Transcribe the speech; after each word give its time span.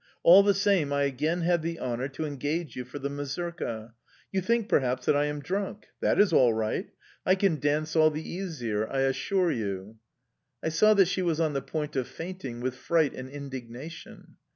All 0.23 0.41
the 0.41 0.55
same 0.55 0.91
I 0.91 1.03
again 1.03 1.41
have 1.41 1.61
the 1.61 1.79
honour 1.79 2.07
to 2.07 2.25
engage 2.25 2.75
you 2.75 2.85
for 2.85 2.97
the 2.97 3.07
mazurka... 3.07 3.93
You 4.31 4.41
think, 4.41 4.67
perhaps, 4.67 5.05
that 5.05 5.15
I 5.15 5.25
am 5.25 5.41
drunk! 5.41 5.89
That 5.99 6.19
is 6.19 6.33
all 6.33 6.55
right!... 6.55 6.89
I 7.23 7.35
can 7.35 7.59
dance 7.59 7.95
all 7.95 8.09
the 8.09 8.27
easier, 8.27 8.89
I 8.91 9.01
assure 9.01 9.51
you"... 9.51 9.97
I 10.63 10.69
saw 10.69 10.95
that 10.95 11.07
she 11.07 11.21
was 11.21 11.39
on 11.39 11.53
the 11.53 11.61
point 11.61 11.95
of 11.95 12.07
fainting 12.07 12.61
with 12.61 12.73
fright 12.77 13.13
and 13.13 13.29
indignation. 13.29 14.37